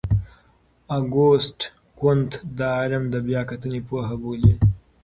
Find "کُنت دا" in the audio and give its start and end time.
1.99-2.69